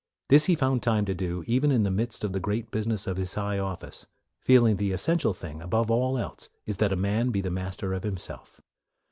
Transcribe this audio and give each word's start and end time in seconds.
This 0.29 0.45
he 0.45 0.55
found 0.55 0.81
time 0.81 1.05
to 1.05 1.13
do, 1.13 1.43
even 1.45 1.71
in 1.71 1.83
the 1.83 1.91
midst 1.91 2.23
of 2.23 2.33
the 2.33 2.39
great 2.39 2.71
business 2.71 3.05
of 3.05 3.17
his 3.17 3.35
high 3.35 3.59
office, 3.59 4.07
feeling 4.39 4.77
that 4.77 4.79
the 4.79 4.93
essential 4.93 5.31
thing, 5.31 5.61
above 5.61 5.91
all 5.91 6.17
else, 6.17 6.49
is 6.65 6.77
that 6.77 6.91
a 6.91 6.95
man 6.95 7.29
be 7.29 7.41
the 7.41 7.51
master 7.51 7.93
of 7.93 8.01
himself. 8.01 8.61